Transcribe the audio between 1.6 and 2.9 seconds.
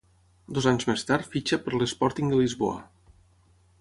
per l'Sporting de Lisboa.